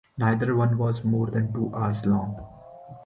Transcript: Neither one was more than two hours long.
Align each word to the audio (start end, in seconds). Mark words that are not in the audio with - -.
Neither 0.17 0.55
one 0.55 0.79
was 0.79 1.03
more 1.03 1.27
than 1.27 1.53
two 1.53 1.71
hours 1.75 2.07
long. 2.07 2.43